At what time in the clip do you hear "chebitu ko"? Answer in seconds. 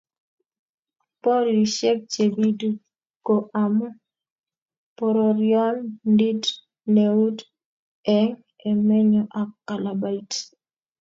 2.11-3.35